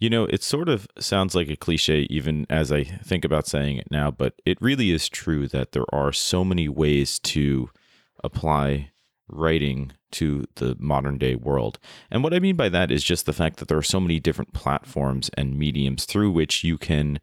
[0.00, 3.76] You know, it sort of sounds like a cliche even as I think about saying
[3.76, 7.68] it now, but it really is true that there are so many ways to
[8.24, 8.92] apply
[9.28, 11.78] writing to the modern day world.
[12.10, 14.18] And what I mean by that is just the fact that there are so many
[14.18, 17.20] different platforms and mediums through which you can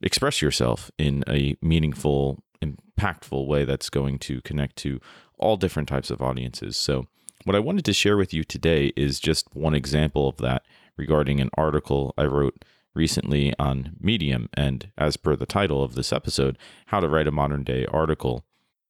[0.00, 5.00] express yourself in a meaningful, impactful way that's going to connect to
[5.36, 6.76] all different types of audiences.
[6.76, 7.06] So,
[7.44, 10.62] what I wanted to share with you today is just one example of that
[11.00, 12.62] regarding an article I wrote
[12.94, 14.50] recently on Medium.
[14.54, 18.44] And as per the title of this episode, How to Write a Modern Day Article,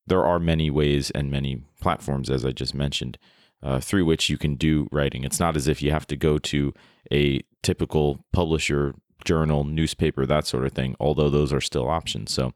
[0.06, 3.16] there are many ways and many platforms, as I just mentioned,
[3.62, 5.23] uh, through which you can do writing.
[5.23, 6.74] It's not as if you have to go to
[7.12, 12.33] a typical publisher, journal, newspaper, that sort of thing, although those are still options.
[12.33, 12.52] So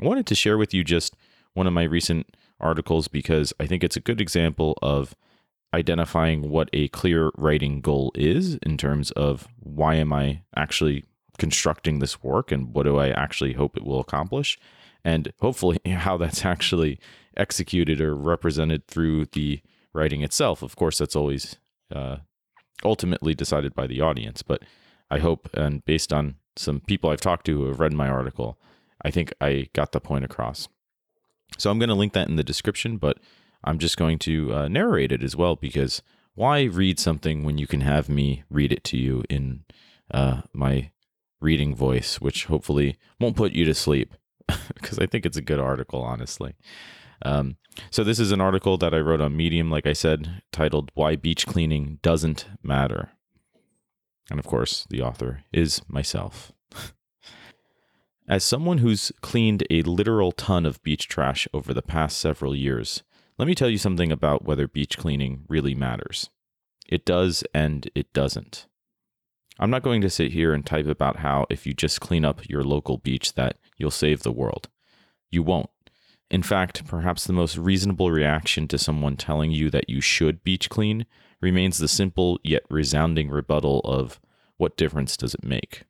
[0.00, 1.16] I wanted to share with you just
[1.54, 5.16] one of my recent articles because I think it's a good example of
[5.74, 11.04] identifying what a clear writing goal is in terms of why am I actually
[11.38, 14.58] constructing this work and what do I actually hope it will accomplish
[15.04, 16.98] and hopefully how that's actually
[17.36, 19.60] executed or represented through the
[19.92, 20.62] writing itself.
[20.62, 21.56] Of course, that's always
[21.94, 22.18] uh,
[22.84, 24.62] ultimately decided by the audience, but
[25.10, 28.58] I hope and based on some people I've talked to who have read my article,
[29.04, 30.68] I think I got the point across.
[31.58, 33.18] So I'm going to link that in the description, but
[33.64, 36.02] I'm just going to uh, narrate it as well because
[36.34, 39.64] why read something when you can have me read it to you in
[40.12, 40.90] uh, my
[41.40, 44.14] reading voice, which hopefully won't put you to sleep
[44.74, 46.54] because I think it's a good article, honestly.
[47.24, 47.56] Um,
[47.90, 51.14] so, this is an article that I wrote on Medium, like I said, titled Why
[51.14, 53.10] Beach Cleaning Doesn't Matter.
[54.30, 56.52] And of course, the author is myself.
[58.28, 63.02] As someone who's cleaned a literal ton of beach trash over the past several years,
[63.38, 66.30] let me tell you something about whether beach cleaning really matters.
[66.88, 68.66] It does and it doesn't.
[69.58, 72.48] I'm not going to sit here and type about how if you just clean up
[72.48, 74.68] your local beach that you'll save the world.
[75.30, 75.70] You won't.
[76.30, 80.70] In fact, perhaps the most reasonable reaction to someone telling you that you should beach
[80.70, 81.04] clean
[81.40, 84.18] remains the simple yet resounding rebuttal of
[84.56, 85.82] what difference does it make?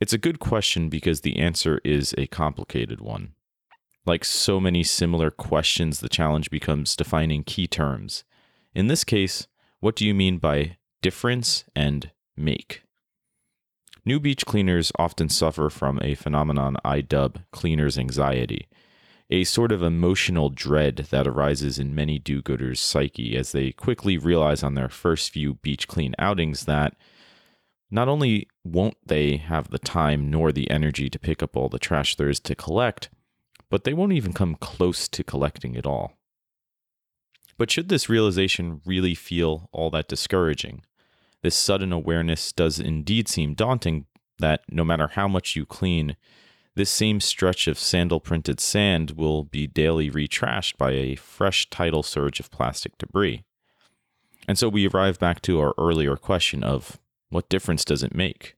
[0.00, 3.34] It's a good question because the answer is a complicated one.
[4.06, 8.24] Like so many similar questions, the challenge becomes defining key terms.
[8.74, 9.46] In this case,
[9.80, 12.82] what do you mean by difference and make?
[14.04, 18.68] New beach cleaners often suffer from a phenomenon I dub cleaner's anxiety,
[19.30, 24.18] a sort of emotional dread that arises in many do gooders' psyche as they quickly
[24.18, 26.94] realize on their first few beach clean outings that
[27.90, 31.78] not only won't they have the time nor the energy to pick up all the
[31.78, 33.08] trash there is to collect,
[33.70, 36.12] but they won't even come close to collecting it all.
[37.56, 40.82] But should this realization really feel all that discouraging?
[41.42, 44.06] This sudden awareness does indeed seem daunting
[44.38, 46.16] that no matter how much you clean,
[46.74, 52.02] this same stretch of sandal printed sand will be daily retrashed by a fresh tidal
[52.02, 53.44] surge of plastic debris.
[54.48, 56.98] And so we arrive back to our earlier question of
[57.28, 58.56] what difference does it make?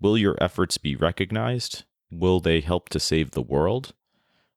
[0.00, 1.84] Will your efforts be recognized?
[2.10, 3.94] Will they help to save the world?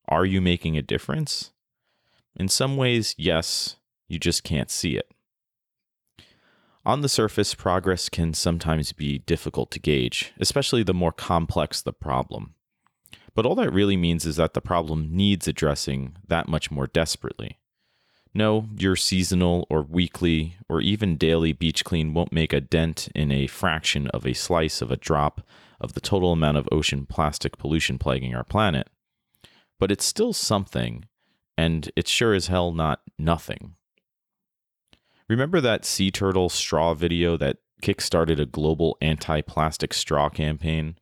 [0.08, 1.52] Are you making a difference?
[2.36, 3.76] In some ways, yes,
[4.08, 5.12] you just can't see it.
[6.86, 11.94] On the surface, progress can sometimes be difficult to gauge, especially the more complex the
[11.94, 12.56] problem.
[13.36, 17.60] But all that really means is that the problem needs addressing that much more desperately.
[18.34, 23.32] No, your seasonal or weekly or even daily beach clean won't make a dent in
[23.32, 25.42] a fraction of a slice of a drop
[25.82, 28.90] of the total amount of ocean plastic pollution plaguing our planet
[29.80, 31.06] but it's still something,
[31.58, 33.76] and it's sure as hell not nothing.
[35.28, 40.98] Remember that sea turtle straw video that kickstarted a global anti plastic straw campaign?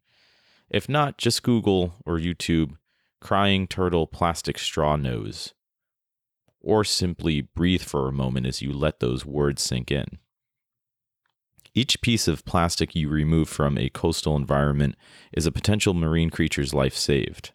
[0.70, 2.78] If not, just Google or YouTube
[3.20, 5.54] crying turtle plastic straw nose.
[6.60, 10.20] Or simply breathe for a moment as you let those words sink in.
[11.78, 14.96] Each piece of plastic you remove from a coastal environment
[15.32, 17.52] is a potential marine creature's life saved.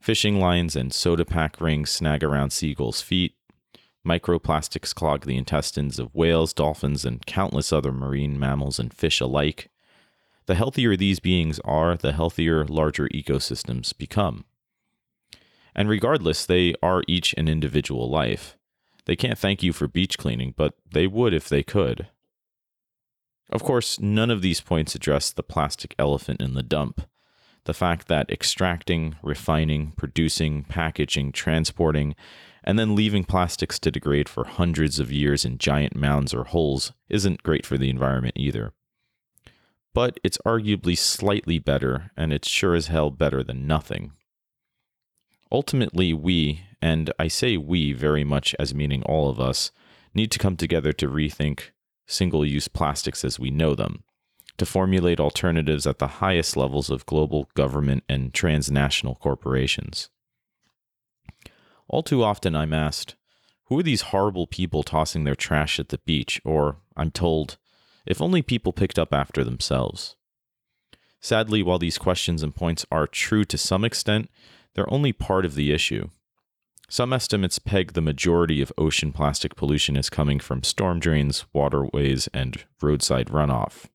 [0.00, 3.36] Fishing lines and soda pack rings snag around seagulls' feet.
[4.04, 9.70] Microplastics clog the intestines of whales, dolphins, and countless other marine mammals and fish alike.
[10.46, 14.46] The healthier these beings are, the healthier larger ecosystems become.
[15.76, 18.58] And regardless, they are each an individual life.
[19.04, 22.08] They can't thank you for beach cleaning, but they would if they could.
[23.50, 27.02] Of course, none of these points address the plastic elephant in the dump
[27.64, 32.14] the fact that extracting, refining, producing, packaging, transporting,
[32.64, 36.92] and then leaving plastics to degrade for hundreds of years in giant mounds or holes
[37.10, 38.72] isn't great for the environment either.
[39.94, 44.12] but it's arguably slightly better, and it's sure as hell better than nothing.
[45.50, 49.72] Ultimately, we, and I say we very much as meaning all of us,
[50.14, 51.70] need to come together to rethink
[52.08, 54.02] single use plastics as we know them,
[54.56, 60.10] to formulate alternatives at the highest levels of global government and transnational corporations.
[61.86, 63.14] All too often, I'm asked,
[63.66, 66.40] who are these horrible people tossing their trash at the beach?
[66.44, 67.58] Or, I'm told,
[68.06, 70.16] if only people picked up after themselves.
[71.20, 74.30] Sadly, while these questions and points are true to some extent,
[74.74, 76.08] they're only part of the issue.
[76.90, 82.28] Some estimates peg the majority of ocean plastic pollution as coming from storm drains, waterways,
[82.32, 83.86] and roadside runoff.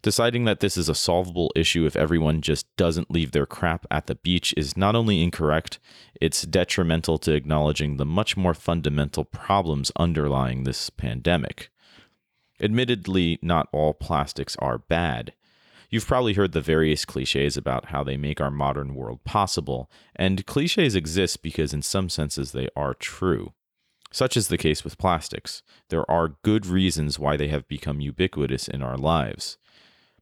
[0.00, 4.06] Deciding that this is a solvable issue if everyone just doesn't leave their crap at
[4.06, 5.78] the beach is not only incorrect,
[6.20, 11.70] it's detrimental to acknowledging the much more fundamental problems underlying this pandemic.
[12.60, 15.34] Admittedly, not all plastics are bad.
[15.92, 20.46] You've probably heard the various cliches about how they make our modern world possible, and
[20.46, 23.52] cliches exist because, in some senses, they are true.
[24.10, 25.62] Such is the case with plastics.
[25.90, 29.58] There are good reasons why they have become ubiquitous in our lives.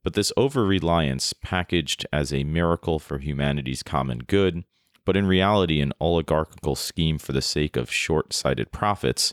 [0.03, 4.65] But this over reliance, packaged as a miracle for humanity's common good,
[5.05, 9.33] but in reality an oligarchical scheme for the sake of short sighted profits,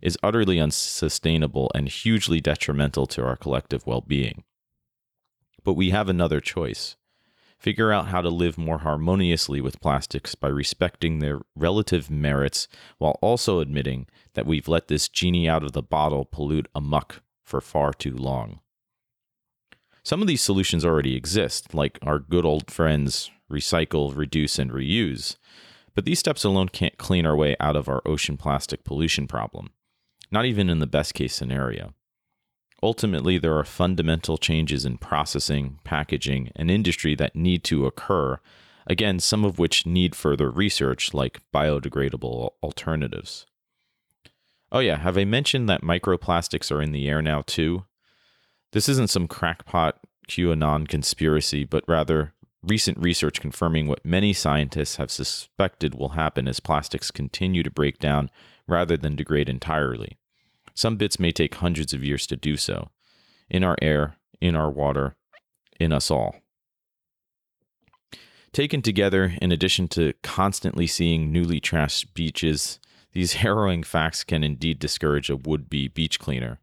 [0.00, 4.44] is utterly unsustainable and hugely detrimental to our collective well being.
[5.64, 6.96] But we have another choice.
[7.58, 12.68] Figure out how to live more harmoniously with plastics by respecting their relative merits
[12.98, 17.60] while also admitting that we've let this genie out of the bottle pollute amuck for
[17.60, 18.60] far too long.
[20.02, 25.36] Some of these solutions already exist, like our good old friends recycle, reduce, and reuse.
[25.94, 29.70] But these steps alone can't clean our way out of our ocean plastic pollution problem
[30.34, 31.94] not even in the best case scenario.
[32.82, 38.40] Ultimately, there are fundamental changes in processing, packaging, and industry that need to occur,
[38.86, 43.46] again, some of which need further research, like biodegradable alternatives.
[44.70, 47.84] Oh, yeah, have I mentioned that microplastics are in the air now, too?
[48.72, 55.10] This isn't some crackpot QAnon conspiracy, but rather recent research confirming what many scientists have
[55.10, 58.30] suspected will happen as plastics continue to break down
[58.66, 60.18] rather than degrade entirely.
[60.74, 62.90] Some bits may take hundreds of years to do so.
[63.48, 65.16] In our air, in our water,
[65.78, 66.36] in us all.
[68.52, 72.78] Taken together, in addition to constantly seeing newly trashed beaches,
[73.12, 76.60] these harrowing facts can indeed discourage a would be beach cleaner,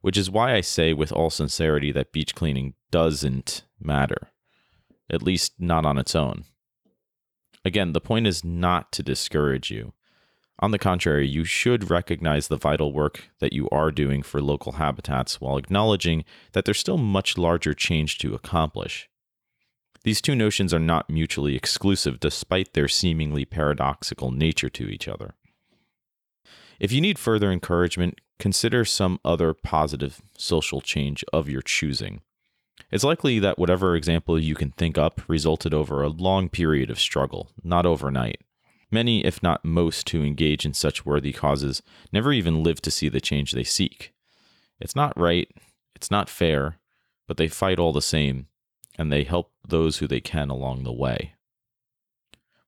[0.00, 4.30] which is why I say with all sincerity that beach cleaning doesn't matter,
[5.08, 6.44] at least not on its own.
[7.64, 9.92] Again, the point is not to discourage you.
[10.62, 14.72] On the contrary, you should recognize the vital work that you are doing for local
[14.72, 16.22] habitats while acknowledging
[16.52, 19.08] that there's still much larger change to accomplish.
[20.04, 25.34] These two notions are not mutually exclusive despite their seemingly paradoxical nature to each other.
[26.78, 32.20] If you need further encouragement, consider some other positive social change of your choosing.
[32.90, 36.98] It's likely that whatever example you can think up resulted over a long period of
[36.98, 38.40] struggle, not overnight.
[38.90, 41.82] Many, if not most, who engage in such worthy causes
[42.12, 44.12] never even live to see the change they seek.
[44.80, 45.48] It's not right,
[45.94, 46.78] it's not fair,
[47.28, 48.48] but they fight all the same,
[48.98, 51.34] and they help those who they can along the way.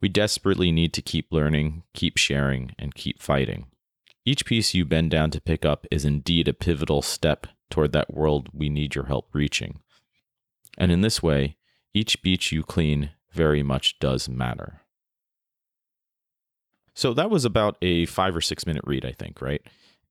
[0.00, 3.66] We desperately need to keep learning, keep sharing, and keep fighting.
[4.24, 8.14] Each piece you bend down to pick up is indeed a pivotal step toward that
[8.14, 9.80] world we need your help reaching.
[10.78, 11.56] And in this way,
[11.94, 14.81] each beach you clean very much does matter.
[16.94, 19.62] So that was about a five or six minute read, I think, right?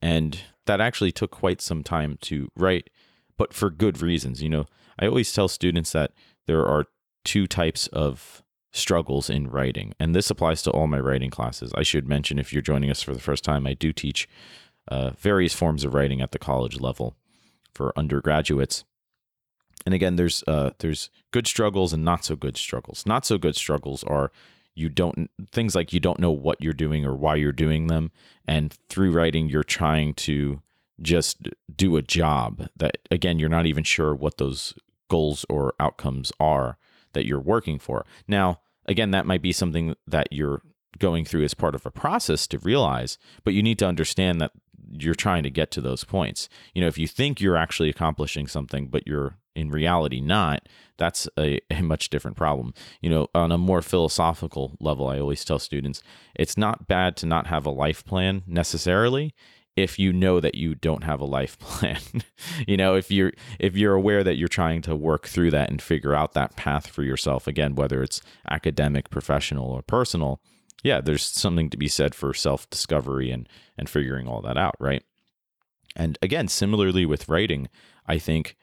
[0.02, 2.90] And that actually took quite some time to write,
[3.38, 4.42] but for good reasons.
[4.42, 4.66] You know,
[5.00, 6.12] I always tell students that
[6.48, 6.86] there are
[7.24, 11.72] two types of struggles in writing, and this applies to all my writing classes.
[11.76, 14.28] I should mention, if you're joining us for the first time, I do teach
[14.88, 17.16] uh, various forms of writing at the college level
[17.74, 18.84] for undergraduates.
[19.86, 23.06] And again, there's uh, there's good struggles and not so good struggles.
[23.06, 24.32] Not so good struggles are
[24.76, 28.12] you don't things like you don't know what you're doing or why you're doing them.
[28.48, 30.62] And through writing you're trying to
[31.02, 34.74] just do a job that again you're not even sure what those
[35.10, 36.78] goals or outcomes are
[37.14, 38.06] that you're working for.
[38.28, 40.62] Now again that might be something that you're
[41.00, 44.52] going through as part of a process to realize but you need to understand that
[44.94, 46.50] you're trying to get to those points.
[46.74, 50.68] You know if you think you're actually accomplishing something but you're in reality not,
[50.98, 52.74] that's a, a, much different problem.
[53.02, 56.02] You know, on a more philosophical level, I always tell students
[56.36, 59.34] it's not bad to not have a life plan necessarily.
[59.78, 62.00] if you know that you don't have a life plan.
[62.68, 65.82] you know, if you're if you're aware that you're trying to work through that and
[65.82, 70.40] figure out that path for yourself again, whether it's academic, professional, or personal,
[70.84, 75.04] yeah, there's something to be said for self-discovery and and figuring all that out, right?
[75.96, 77.68] And again, similarly with writing,
[78.08, 78.56] I think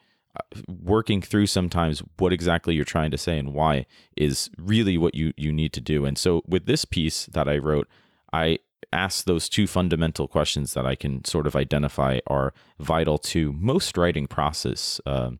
[0.67, 5.33] working through sometimes what exactly you're trying to say and why is really what you
[5.37, 6.05] you need to do.
[6.05, 7.87] And so with this piece that I wrote,
[8.31, 8.59] I
[8.91, 13.97] ask those two fundamental questions that I can sort of identify are vital to most
[13.97, 15.31] writing process uh,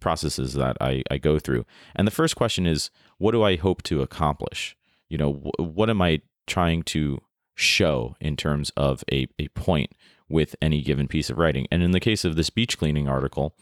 [0.00, 1.64] processes that I, I go through.
[1.94, 4.76] And the first question is, what do I hope to accomplish?
[5.08, 7.20] You know, wh- what am I trying to
[7.54, 9.92] show in terms of a, a point
[10.28, 11.66] with any given piece of writing?
[11.70, 13.54] And in the case of this beach cleaning article,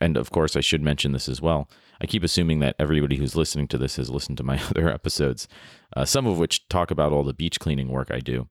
[0.00, 1.68] and of course, I should mention this as well.
[2.00, 5.48] I keep assuming that everybody who's listening to this has listened to my other episodes,
[5.96, 8.48] uh, some of which talk about all the beach cleaning work I do.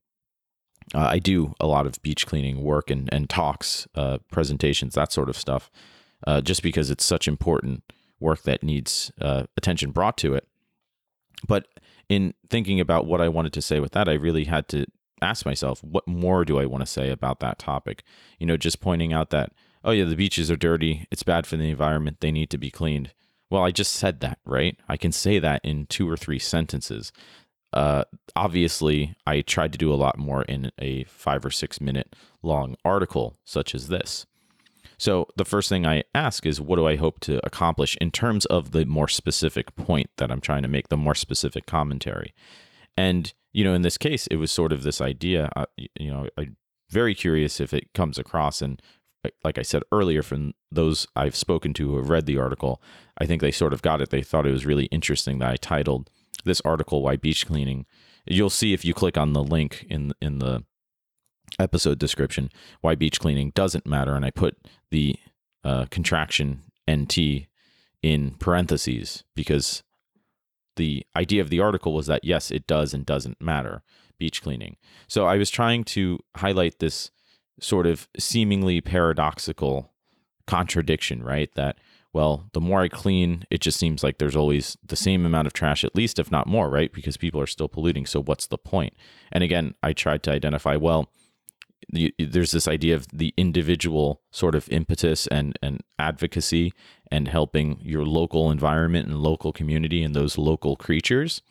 [0.95, 5.11] Uh, I do a lot of beach cleaning work and, and talks, uh, presentations, that
[5.11, 5.69] sort of stuff,
[6.25, 7.83] uh, just because it's such important
[8.19, 10.47] work that needs uh, attention brought to it.
[11.45, 11.67] But
[12.09, 14.85] in thinking about what I wanted to say with that, I really had to
[15.21, 18.03] ask myself, what more do I want to say about that topic?
[18.39, 19.51] You know, just pointing out that,
[19.87, 21.07] oh, yeah, the beaches are dirty.
[21.09, 22.17] It's bad for the environment.
[22.19, 23.13] They need to be cleaned.
[23.49, 24.77] Well, I just said that, right?
[24.89, 27.13] I can say that in two or three sentences.
[27.71, 28.03] Uh,
[28.35, 32.75] obviously, I tried to do a lot more in a five or six minute long
[32.83, 34.25] article such as this.
[34.97, 38.45] So, the first thing I ask is, what do I hope to accomplish in terms
[38.47, 42.33] of the more specific point that I'm trying to make, the more specific commentary?
[42.97, 46.27] And, you know, in this case, it was sort of this idea, uh, you know,
[46.37, 46.57] I'm
[46.89, 48.61] very curious if it comes across.
[48.61, 48.81] And
[49.43, 52.81] like I said earlier, from those I've spoken to who have read the article,
[53.17, 54.09] I think they sort of got it.
[54.09, 56.09] They thought it was really interesting that I titled
[56.47, 57.85] this article why beach cleaning
[58.25, 60.63] you'll see if you click on the link in in the
[61.59, 62.49] episode description
[62.81, 64.57] why beach cleaning doesn't matter and i put
[64.91, 65.15] the
[65.63, 67.17] uh, contraction nt
[68.01, 69.83] in parentheses because
[70.75, 73.83] the idea of the article was that yes it does and doesn't matter
[74.17, 77.11] beach cleaning so i was trying to highlight this
[77.59, 79.91] sort of seemingly paradoxical
[80.45, 81.77] contradiction right that
[82.13, 85.53] well, the more I clean, it just seems like there's always the same amount of
[85.53, 86.91] trash, at least, if not more, right?
[86.91, 88.07] Because people are still polluting.
[88.07, 88.93] So what's the point?
[89.31, 91.11] And again, I tried to identify, well,
[91.89, 96.73] the, there's this idea of the individual sort of impetus and, and advocacy
[97.11, 101.43] and helping your local environment and local community and those local creatures,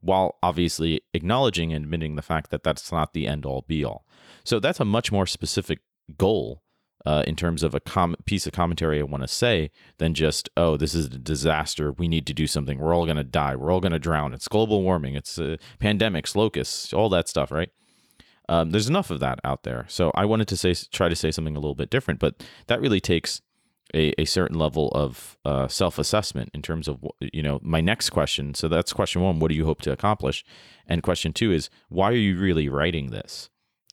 [0.00, 4.06] while obviously acknowledging and admitting the fact that that's not the end all be all.
[4.44, 5.80] So that's a much more specific
[6.16, 6.62] goal
[7.06, 10.50] uh, in terms of a com- piece of commentary I want to say than just,
[10.56, 11.92] oh, this is a disaster.
[11.92, 12.78] We need to do something.
[12.78, 13.56] We're all going to die.
[13.56, 14.34] We're all going to drown.
[14.34, 15.14] It's global warming.
[15.14, 17.70] It's uh, pandemics, locusts, all that stuff, right?
[18.48, 19.86] Um, there's enough of that out there.
[19.88, 22.80] So I wanted to say, try to say something a little bit different, but that
[22.80, 23.40] really takes
[23.94, 28.10] a, a certain level of uh, self assessment in terms of, you know, my next
[28.10, 28.54] question.
[28.54, 29.38] So that's question one.
[29.38, 30.44] What do you hope to accomplish?
[30.86, 33.50] And question two is, why are you really writing this?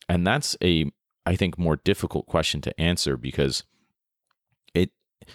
[0.10, 0.92] And that's a
[1.28, 3.66] I think, more difficult question to answer because
[4.74, 4.92] it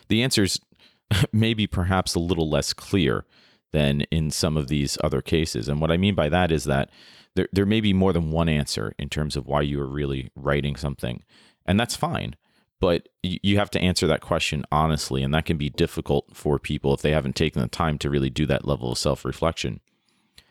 [0.08, 0.58] the answers
[1.32, 3.26] maybe perhaps a little less clear
[3.72, 5.68] than in some of these other cases.
[5.68, 6.88] And what I mean by that is that
[7.36, 10.30] there there may be more than one answer in terms of why you are really
[10.34, 11.24] writing something.
[11.66, 12.36] And that's fine.
[12.82, 16.92] But you have to answer that question honestly, and that can be difficult for people
[16.92, 19.78] if they haven't taken the time to really do that level of self reflection.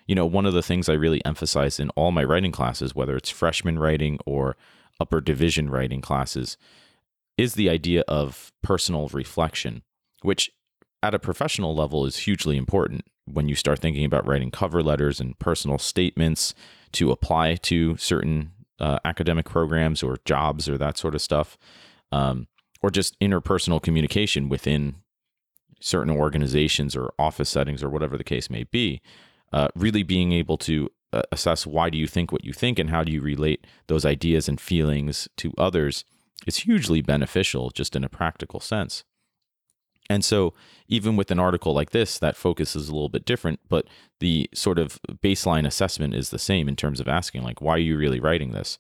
[0.08, 3.18] You know, one of the things I really emphasize in all my writing classes, whether
[3.18, 4.56] it's freshman writing or
[4.98, 6.56] upper division writing classes
[7.38, 9.82] is the idea of personal reflection,
[10.22, 10.52] which
[11.04, 15.20] at a professional level is hugely important when you start thinking about writing cover letters
[15.20, 16.56] and personal statements
[16.94, 21.58] to apply to certain uh, academic programs or jobs or that sort of stuff,
[22.12, 22.48] um,
[22.82, 24.96] or just interpersonal communication within
[25.80, 29.02] certain organizations or office settings or whatever the case may be.
[29.54, 32.90] Uh, really being able to uh, assess why do you think what you think and
[32.90, 36.06] how do you relate those ideas and feelings to others
[36.48, 39.04] is hugely beneficial just in a practical sense.
[40.10, 40.54] And so,
[40.88, 43.88] even with an article like this, that focus is a little bit different, but
[44.20, 47.80] the sort of baseline assessment is the same in terms of asking, like, why are
[47.80, 48.78] you really writing this?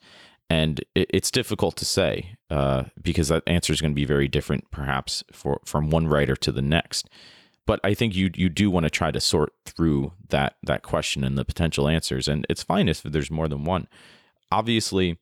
[0.51, 4.69] And it's difficult to say uh, because that answer is going to be very different,
[4.69, 7.07] perhaps, for from one writer to the next
[7.71, 11.23] but I think you you do want to try to sort through that that question
[11.23, 13.87] and the potential answers, and it's fine if there's more than one.
[14.51, 15.19] Obviously,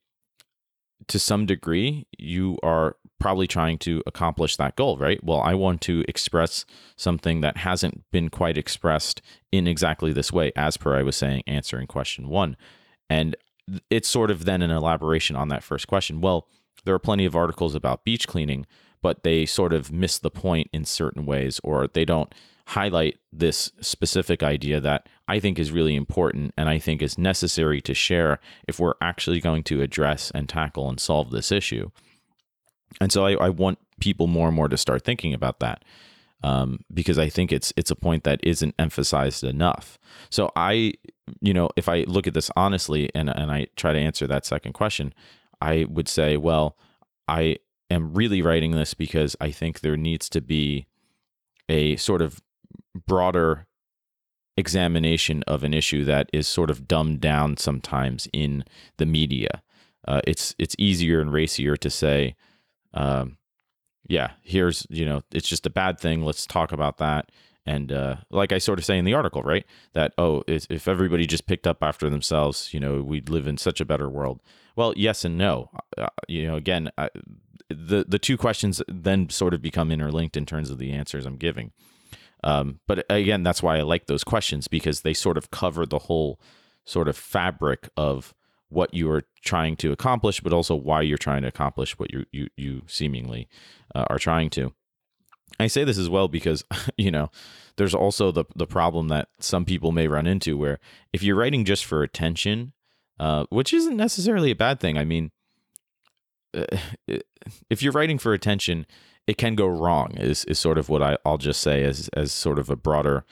[1.07, 5.23] to some degree, you are probably trying to accomplish that goal, right?
[5.23, 9.21] Well, I want to express something that hasn't been quite expressed
[9.51, 12.55] in exactly this way, as per I was saying, answering question one,
[13.09, 13.35] and
[13.89, 16.21] it's sort of then an elaboration on that first question.
[16.21, 16.47] Well,
[16.85, 18.65] there are plenty of articles about beach cleaning,
[19.01, 22.33] but they sort of miss the point in certain ways, or they don't
[22.67, 27.81] highlight this specific idea that I think is really important and I think is necessary
[27.81, 31.89] to share if we're actually going to address and tackle and solve this issue.
[33.01, 35.83] And so I, I want people more and more to start thinking about that.
[36.41, 39.99] Um, because I think it's it's a point that isn't emphasized enough.
[40.29, 40.93] So I,
[41.41, 44.45] you know, if I look at this honestly and and I try to answer that
[44.45, 45.13] second question,
[45.59, 46.77] I would say, well,
[47.27, 47.57] I
[47.89, 50.87] am really writing this because I think there needs to be
[51.67, 52.41] a sort of
[53.05, 53.67] broader
[54.57, 58.63] examination of an issue that is sort of dumbed down sometimes in
[58.97, 59.61] the media.
[60.07, 62.35] Uh, it's it's easier and racier to say,
[62.93, 63.37] um,
[64.07, 66.23] yeah, here's you know, it's just a bad thing.
[66.23, 67.31] Let's talk about that.
[67.65, 71.27] And uh, like I sort of say in the article, right, that oh, if everybody
[71.27, 74.41] just picked up after themselves, you know, we'd live in such a better world.
[74.75, 75.69] Well, yes and no.
[75.97, 77.09] Uh, you know, again, I,
[77.69, 81.37] the the two questions then sort of become interlinked in terms of the answers I'm
[81.37, 81.71] giving.
[82.43, 85.99] Um, but again, that's why I like those questions because they sort of cover the
[85.99, 86.39] whole
[86.85, 88.33] sort of fabric of
[88.69, 92.25] what you are trying to accomplish, but also why you're trying to accomplish what you
[92.31, 93.47] you you seemingly
[93.93, 94.73] uh, are trying to.
[95.59, 96.63] I say this as well because
[96.97, 97.29] you know
[97.77, 100.79] there's also the the problem that some people may run into where
[101.13, 102.73] if you're writing just for attention,
[103.19, 104.97] uh, which isn't necessarily a bad thing.
[104.97, 105.31] I mean,
[106.55, 106.65] uh,
[107.69, 108.85] if you're writing for attention,
[109.27, 112.31] it can go wrong is, is sort of what I, I'll just say as, as
[112.31, 113.25] sort of a broader,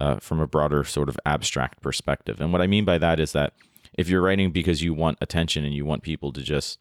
[0.00, 2.40] uh, from a broader sort of abstract perspective.
[2.40, 3.52] And what I mean by that is that
[3.96, 6.78] if you're writing because you want attention and you want people to just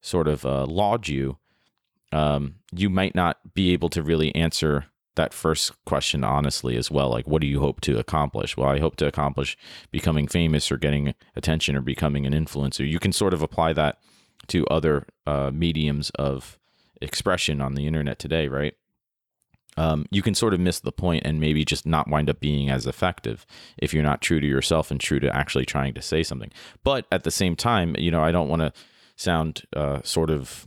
[0.00, 1.38] sort of uh, laud you,
[2.12, 4.86] um, you might not be able to really answer
[5.16, 7.10] that first question honestly as well.
[7.10, 8.56] Like, what do you hope to accomplish?
[8.56, 9.58] Well, I hope to accomplish
[9.90, 12.88] becoming famous or getting attention or becoming an influencer.
[12.88, 13.98] You can sort of apply that
[14.46, 16.58] to other uh, mediums of
[17.02, 18.74] expression on the internet today, right?
[19.78, 22.68] Um, you can sort of miss the point and maybe just not wind up being
[22.68, 26.24] as effective if you're not true to yourself and true to actually trying to say
[26.24, 26.50] something.
[26.82, 28.72] But at the same time, you know, I don't want to
[29.14, 30.66] sound uh, sort of,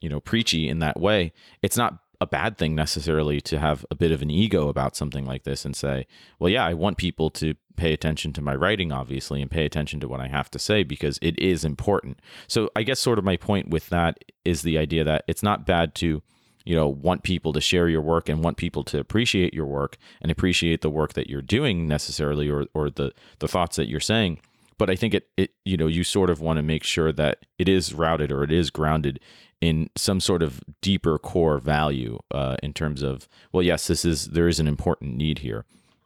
[0.00, 1.32] you know, preachy in that way.
[1.62, 5.24] It's not a bad thing necessarily to have a bit of an ego about something
[5.24, 6.08] like this and say,
[6.40, 10.00] well, yeah, I want people to pay attention to my writing, obviously, and pay attention
[10.00, 12.18] to what I have to say because it is important.
[12.48, 15.64] So I guess sort of my point with that is the idea that it's not
[15.64, 16.22] bad to,
[16.68, 19.96] you know, want people to share your work and want people to appreciate your work
[20.20, 23.98] and appreciate the work that you're doing necessarily or or the the thoughts that you're
[24.00, 24.38] saying.
[24.76, 27.46] But I think it, it you know, you sort of want to make sure that
[27.58, 29.18] it is routed or it is grounded
[29.62, 34.26] in some sort of deeper core value uh, in terms of well yes this is
[34.26, 35.64] there is an important need here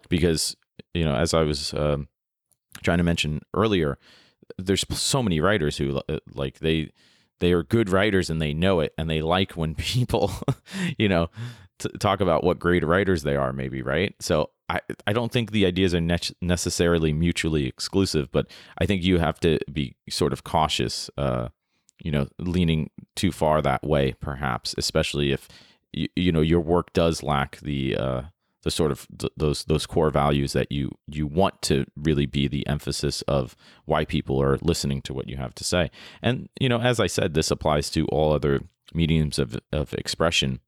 [0.08, 0.56] because
[0.94, 2.08] you know as i was um,
[2.82, 3.98] trying to mention earlier
[4.56, 6.90] there's so many writers who uh, like they
[7.42, 10.30] they are good writers and they know it and they like when people
[10.96, 11.28] you know
[11.78, 14.14] t- talk about what great writers they are maybe right?
[14.20, 18.46] So I, I don't think the ideas are ne- necessarily mutually exclusive, but
[18.78, 21.48] I think you have to be sort of cautious uh,
[22.02, 25.48] you know leaning too far that way perhaps especially if
[25.92, 28.22] you, you know your work does lack the uh
[28.62, 32.48] the sort of th- those those core values that you you want to really be
[32.48, 35.90] the emphasis of why people are listening to what you have to say
[36.22, 38.60] and you know as i said this applies to all other
[38.94, 40.60] mediums of of expression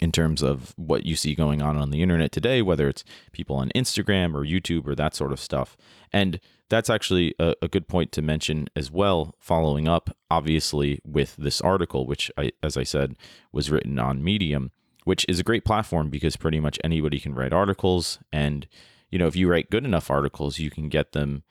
[0.00, 3.56] in terms of what you see going on on the internet today, whether it's people
[3.56, 5.76] on Instagram or YouTube or that sort of stuff.
[6.12, 11.34] And that's actually a, a, good point to mention as well, following up, obviously, with
[11.36, 13.16] this article, which, I, as I said,
[13.52, 14.70] was written on Medium,
[15.04, 18.18] which is a great platform because pretty much anybody can write articles.
[18.32, 18.66] And,
[19.10, 21.42] you know, if you write good enough articles, you can get them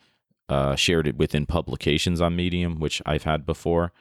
[0.48, 3.92] uh, shared within publications on Medium, which I've had before.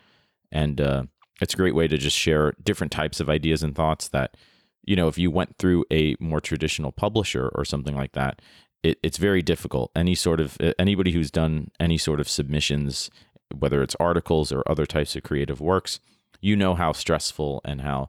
[0.50, 1.04] And, uh,
[1.40, 4.36] it's a great way to just share different types of ideas and thoughts that
[4.84, 8.40] you know if you went through a more traditional publisher or something like that
[8.82, 13.10] it, it's very difficult any sort of anybody who's done any sort of submissions
[13.56, 16.00] whether it's articles or other types of creative works
[16.40, 18.08] you know how stressful and how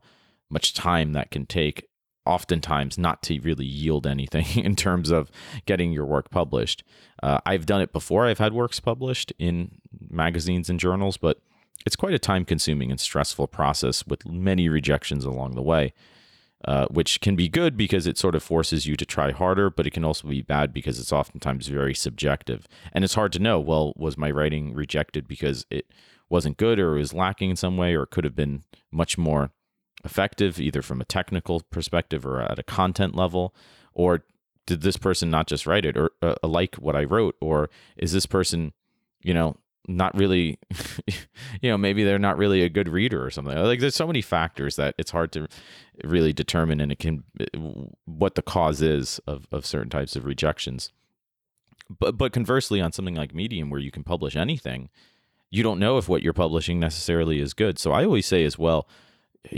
[0.50, 1.88] much time that can take
[2.26, 5.32] oftentimes not to really yield anything in terms of
[5.66, 6.84] getting your work published
[7.24, 9.72] uh, i've done it before i've had works published in
[10.10, 11.42] magazines and journals but
[11.86, 15.94] it's quite a time consuming and stressful process with many rejections along the way,
[16.66, 19.88] uh, which can be good because it sort of forces you to try harder, but
[19.88, 22.68] it can also be bad because it's oftentimes very subjective.
[22.92, 25.86] And it's hard to know well, was my writing rejected because it
[26.30, 29.18] wasn't good or it was lacking in some way, or it could have been much
[29.18, 29.52] more
[30.04, 33.54] effective, either from a technical perspective or at a content level?
[33.94, 34.24] Or
[34.66, 37.36] did this person not just write it or uh, like what I wrote?
[37.42, 38.74] Or is this person,
[39.22, 39.58] you know,
[39.90, 40.60] not really
[41.62, 44.22] you know maybe they're not really a good reader or something like there's so many
[44.22, 45.48] factors that it's hard to
[46.04, 47.24] really determine and it can
[48.06, 50.92] what the cause is of, of certain types of rejections
[52.00, 54.90] but but conversely on something like medium where you can publish anything
[55.50, 58.58] you don't know if what you're publishing necessarily is good so i always say as
[58.58, 58.88] well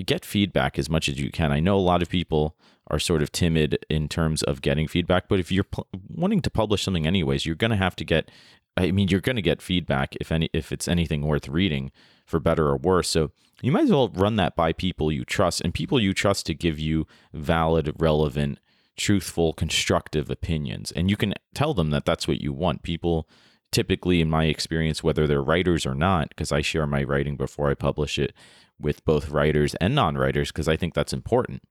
[0.06, 2.56] get feedback as much as you can i know a lot of people
[2.88, 6.50] are sort of timid in terms of getting feedback but if you're pl- wanting to
[6.50, 8.30] publish something anyways you're going to have to get
[8.78, 11.92] I mean, you're going to get feedback if any if it's anything worth reading,
[12.26, 13.10] for better or worse.
[13.10, 16.46] So you might as well run that by people you trust and people you trust
[16.48, 18.60] to give you valid, relevant,
[18.98, 20.92] truthful, constructive opinions.
[20.92, 22.84] And you can tell them that that's what you want.
[22.84, 23.28] People
[23.72, 27.70] typically, in my experience, whether they're writers or not, because I share my writing before
[27.70, 28.34] I publish it
[28.82, 31.62] with both writers and non-writers, because I think that's important.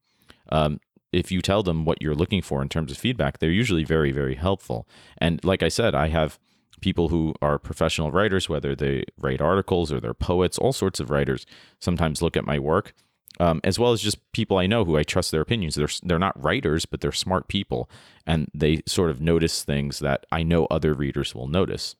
[0.51, 0.81] Um,
[1.13, 4.13] if you tell them what you're looking for in terms of feedback, they're usually very,
[4.13, 4.87] very helpful.
[5.19, 6.39] And like I said, I have
[6.81, 11.11] people who are professional writers, whether they write articles or they're poets, all sorts of
[11.11, 11.47] writers,
[11.81, 12.95] sometimes look at my work,
[13.39, 15.75] um, as well as just people I know who I trust their opinions.
[15.75, 17.91] They're they're not writers, but they're smart people,
[18.27, 21.97] and they sort of notice things that I know other readers will notice.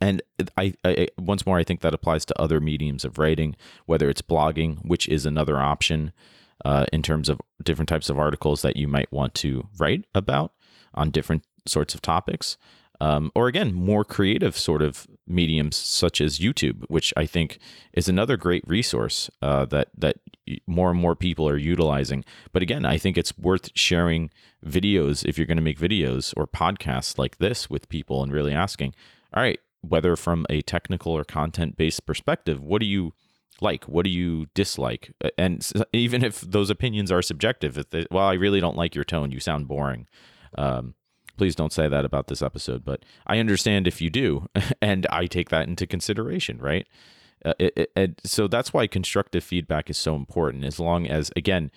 [0.00, 0.22] And
[0.56, 4.22] I, I once more, I think that applies to other mediums of writing, whether it's
[4.22, 6.12] blogging, which is another option
[6.64, 10.52] uh, in terms of different types of articles that you might want to write about
[10.94, 12.56] on different sorts of topics
[13.00, 17.58] um, or again, more creative sort of mediums such as YouTube, which I think
[17.92, 20.16] is another great resource uh, that that
[20.66, 22.24] more and more people are utilizing.
[22.52, 24.30] But again, I think it's worth sharing
[24.66, 28.52] videos if you're going to make videos or podcasts like this with people and really
[28.52, 28.94] asking,
[29.32, 33.12] all right, whether from a technical or content based perspective, what do you
[33.60, 33.84] like?
[33.84, 35.12] What do you dislike?
[35.36, 39.04] And even if those opinions are subjective, if they, well, I really don't like your
[39.04, 40.06] tone, you sound boring.
[40.56, 40.94] Um,
[41.38, 44.48] Please don't say that about this episode, but I understand if you do,
[44.82, 46.86] and I take that into consideration, right?
[47.44, 47.54] Uh,
[48.24, 50.64] so that's why constructive feedback is so important.
[50.64, 51.70] As long as, again,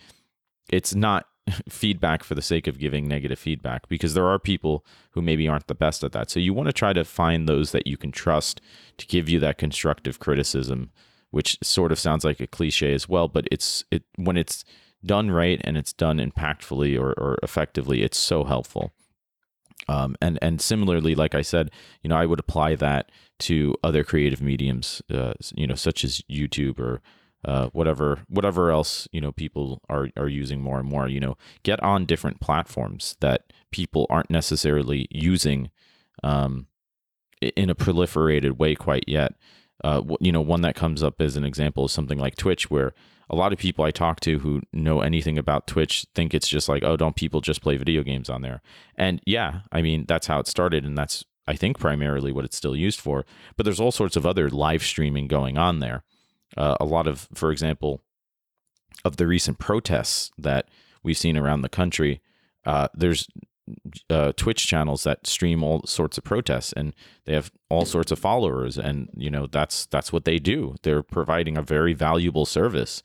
[0.72, 1.28] it's not
[1.70, 5.68] feedback for the sake of giving negative feedback, because there are people who maybe aren't
[5.68, 6.30] the best at that.
[6.30, 8.62] So you want to try to find those that you can trust
[8.98, 10.92] to give you that constructive criticism,
[11.32, 14.64] which sort of sounds like a cliche as well, but it's it when it's
[15.06, 18.92] done right and it's done impactfully or, or effectively, it's so helpful.
[19.88, 21.72] Um, and and similarly, like I said,
[22.04, 26.22] you know, I would apply that to other creative mediums, uh, you know, such as
[26.30, 27.02] YouTube or
[27.46, 31.08] uh, whatever whatever else you know people are are using more and more.
[31.08, 35.72] You know, get on different platforms that people aren't necessarily using
[36.24, 36.68] um,
[37.42, 39.34] in a proliferated way quite yet.
[39.84, 42.94] Uh, you know, one that comes up as an example is something like Twitch, where
[43.32, 46.68] a lot of people I talk to who know anything about Twitch think it's just
[46.70, 48.62] like, oh, don't people just play video games on there?
[48.96, 50.86] And yeah, I mean, that's how it started.
[50.86, 53.26] And that's, I think, primarily what it's still used for.
[53.56, 56.04] But there's all sorts of other live streaming going on there.
[56.58, 58.02] Uh, a lot of, for example,
[59.06, 60.68] of the recent protests that
[61.04, 62.22] we've seen around the country,
[62.66, 63.28] uh, there's
[64.10, 66.94] uh, Twitch channels that stream all sorts of protests, and
[67.26, 70.76] they have all sorts of followers, and you know that's that's what they do.
[70.84, 73.02] They're providing a very valuable service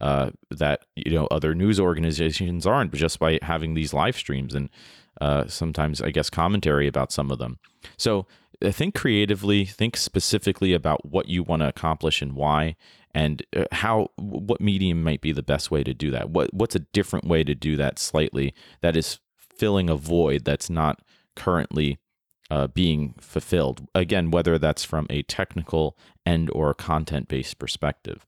[0.00, 4.70] uh, that you know other news organizations aren't, just by having these live streams and
[5.20, 7.58] uh, sometimes I guess commentary about some of them.
[7.96, 8.26] So
[8.62, 12.76] think creatively, think specifically about what you want to accomplish and why,
[13.14, 16.30] and uh, how what medium might be the best way to do that.
[16.30, 20.70] What what's a different way to do that slightly that is filling a void that's
[20.70, 21.00] not
[21.34, 21.98] currently
[22.50, 23.86] uh, being fulfilled.
[23.94, 28.26] Again, whether that's from a technical and or content based perspective,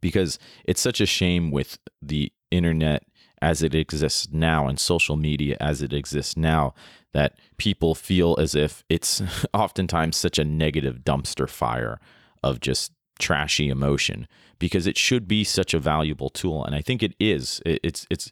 [0.00, 3.04] because it's such a shame with the internet
[3.42, 6.74] as it exists now and social media as it exists now
[7.12, 9.22] that people feel as if it's
[9.54, 11.98] oftentimes such a negative dumpster fire
[12.42, 14.26] of just trashy emotion
[14.58, 18.30] because it should be such a valuable tool and I think it is it's it's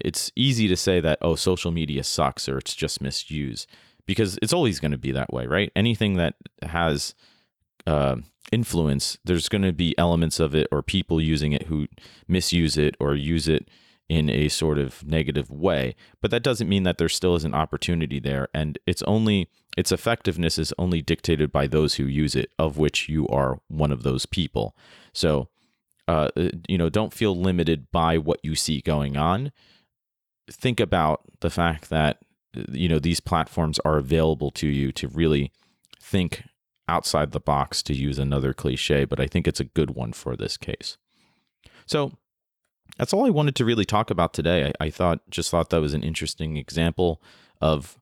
[0.00, 3.68] it's easy to say that, oh, social media sucks or it's just misused
[4.06, 5.72] because it's always going to be that way, right?
[5.74, 7.14] Anything that has
[7.86, 8.16] uh,
[8.52, 11.86] influence, there's going to be elements of it or people using it who
[12.28, 13.68] misuse it or use it
[14.08, 15.96] in a sort of negative way.
[16.20, 18.48] But that doesn't mean that there still is an opportunity there.
[18.54, 23.08] And it's only, its effectiveness is only dictated by those who use it, of which
[23.08, 24.76] you are one of those people.
[25.12, 25.48] So,
[26.06, 26.28] uh,
[26.68, 29.50] you know, don't feel limited by what you see going on
[30.50, 32.18] think about the fact that
[32.70, 35.52] you know these platforms are available to you to really
[36.00, 36.44] think
[36.88, 40.36] outside the box to use another cliche but i think it's a good one for
[40.36, 40.96] this case
[41.84, 42.12] so
[42.98, 45.80] that's all i wanted to really talk about today i, I thought just thought that
[45.80, 47.20] was an interesting example
[47.60, 47.98] of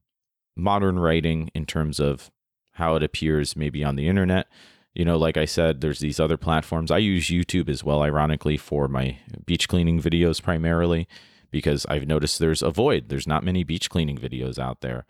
[0.56, 2.30] modern writing in terms of
[2.74, 4.48] how it appears maybe on the internet.
[4.94, 6.90] You know, like I said, there's these other platforms.
[6.90, 11.08] I use YouTube as well, ironically, for my beach cleaning videos primarily,
[11.50, 13.08] because I've noticed there's a void.
[13.08, 15.04] There's not many beach cleaning videos out there.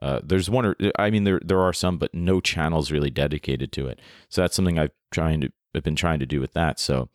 [0.00, 3.72] Uh, there's one or I mean there there are some, but no channels really dedicated
[3.72, 4.00] to it.
[4.28, 6.78] So that's something I've trying to I've been trying to do with that.
[6.78, 7.08] So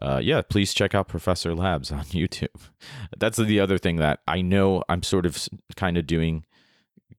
[0.00, 2.48] uh, yeah, please check out Professor Labs on YouTube.
[3.16, 6.44] That's the other thing that I know I'm sort of kind of doing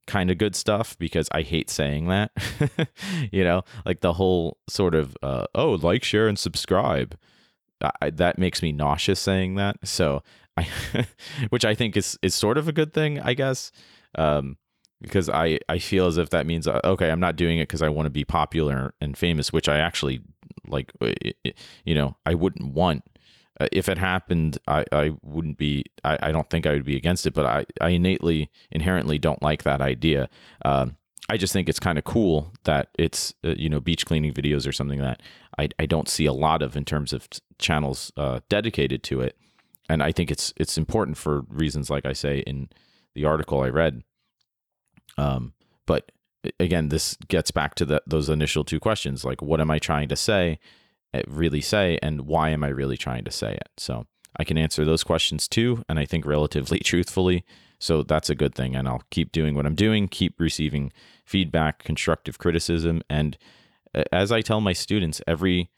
[0.07, 2.31] kind of good stuff because I hate saying that.
[3.31, 7.17] you know, like the whole sort of uh, oh, like, share, and subscribe.
[8.01, 9.77] I, that makes me nauseous saying that.
[9.87, 10.21] So
[10.57, 10.67] I,
[11.49, 13.71] which I think is is sort of a good thing, I guess.
[14.15, 14.57] Um,
[15.01, 17.81] because I, I feel as if that means uh, okay I'm not doing it because
[17.81, 20.19] I want to be popular and famous which I actually
[20.69, 20.91] like
[21.85, 23.03] you know I wouldn't want
[23.59, 26.95] uh, if it happened I, I wouldn't be I, I don't think I would be
[26.95, 30.29] against it but I, I innately inherently don't like that idea.
[30.63, 30.97] Um,
[31.29, 34.67] I just think it's kind of cool that it's uh, you know beach cleaning videos
[34.67, 35.21] or something that
[35.57, 37.27] I, I don't see a lot of in terms of
[37.59, 39.37] channels uh, dedicated to it.
[39.87, 42.69] And I think it's it's important for reasons like I say in
[43.13, 44.03] the article I read.
[45.17, 45.53] Um,
[45.85, 46.11] but
[46.59, 50.07] again, this gets back to the, those initial two questions like, what am I trying
[50.09, 50.59] to say,
[51.13, 53.69] eh, really say, and why am I really trying to say it?
[53.77, 54.05] So
[54.37, 57.43] I can answer those questions too, and I think relatively truthfully.
[57.79, 58.75] So that's a good thing.
[58.75, 60.91] And I'll keep doing what I'm doing, keep receiving
[61.25, 63.01] feedback, constructive criticism.
[63.09, 63.37] And
[63.93, 65.69] eh, as I tell my students, every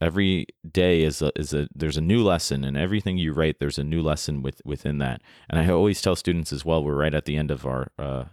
[0.00, 3.78] every day is a is a there's a new lesson and everything you write there's
[3.78, 5.20] a new lesson with within that
[5.50, 8.24] and i always tell students as well we're right at the end of our uh,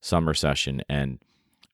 [0.00, 1.18] summer session and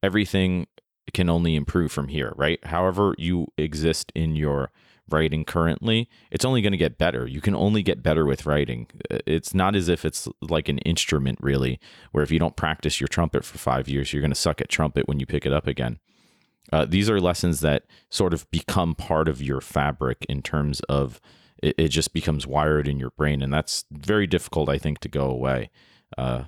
[0.03, 0.67] everything
[1.15, 2.65] can only improve from here, right?
[2.67, 4.71] However, you exist in your
[5.09, 7.27] writing currently, it's only going to get better.
[7.27, 8.89] You can only get better with writing.
[9.09, 11.79] It's not as if it's like an instrument, really,
[12.11, 14.69] where if you don't practice your trumpet for five years, you're going to suck at
[14.69, 15.99] trumpet when you pick it up again.
[16.73, 21.21] Uh, these are lessons that sort of become part of your fabric in terms of
[21.63, 23.43] it, it just becomes wired in your brain.
[23.43, 25.71] And that's very difficult, I think, to go away.
[26.19, 26.45] Uh,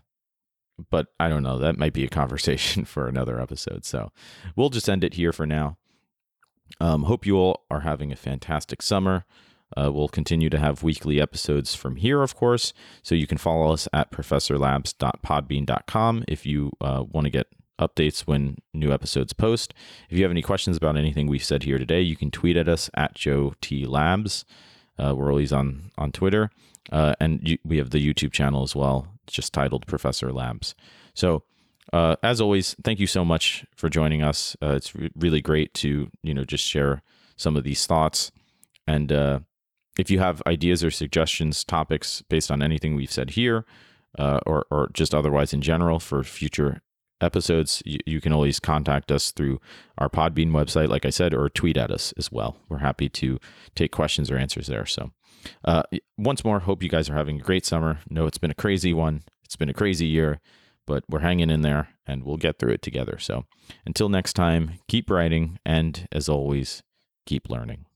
[0.90, 1.58] but I don't know.
[1.58, 3.84] That might be a conversation for another episode.
[3.84, 4.12] So
[4.56, 5.78] we'll just end it here for now.
[6.80, 9.24] Um, hope you all are having a fantastic summer.
[9.76, 12.72] Uh, we'll continue to have weekly episodes from here, of course.
[13.02, 18.56] So you can follow us at professorlabs.podbean.com if you uh, want to get updates when
[18.74, 19.72] new episodes post.
[20.10, 22.68] If you have any questions about anything we've said here today, you can tweet at
[22.68, 24.44] us at Joe T Labs.
[24.98, 26.50] Uh, we're always on on Twitter,
[26.92, 30.74] uh, and you, we have the YouTube channel as well just titled Professor Labs.
[31.14, 31.44] So,
[31.92, 34.56] uh, as always, thank you so much for joining us.
[34.62, 37.02] Uh, it's re- really great to you know just share
[37.36, 38.30] some of these thoughts.
[38.86, 39.40] And uh,
[39.98, 43.64] if you have ideas or suggestions, topics based on anything we've said here,
[44.18, 46.82] uh, or or just otherwise in general for future
[47.20, 49.60] episodes, you, you, can always contact us through
[49.98, 52.56] our Podbean website, like I said, or tweet at us as well.
[52.68, 53.40] We're happy to
[53.74, 54.86] take questions or answers there.
[54.86, 55.10] So
[55.64, 55.82] uh,
[56.16, 58.00] once more, hope you guys are having a great summer.
[58.08, 59.22] No, it's been a crazy one.
[59.44, 60.40] It's been a crazy year,
[60.86, 63.18] but we're hanging in there and we'll get through it together.
[63.18, 63.44] So
[63.86, 66.82] until next time, keep writing and as always,
[67.26, 67.86] keep learning.